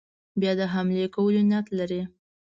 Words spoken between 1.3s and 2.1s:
نیت لري.